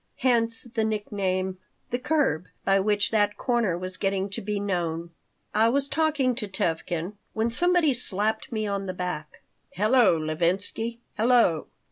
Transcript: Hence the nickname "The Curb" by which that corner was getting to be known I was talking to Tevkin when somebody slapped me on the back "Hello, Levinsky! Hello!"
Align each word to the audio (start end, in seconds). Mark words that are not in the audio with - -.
Hence 0.17 0.63
the 0.63 0.83
nickname 0.83 1.59
"The 1.91 1.99
Curb" 1.99 2.45
by 2.65 2.79
which 2.79 3.11
that 3.11 3.37
corner 3.37 3.77
was 3.77 3.97
getting 3.97 4.31
to 4.31 4.41
be 4.41 4.59
known 4.59 5.11
I 5.53 5.69
was 5.69 5.87
talking 5.87 6.33
to 6.37 6.47
Tevkin 6.47 7.17
when 7.33 7.51
somebody 7.51 7.93
slapped 7.93 8.51
me 8.51 8.65
on 8.65 8.87
the 8.87 8.95
back 8.95 9.43
"Hello, 9.69 10.17
Levinsky! 10.17 11.01
Hello!" 11.17 11.67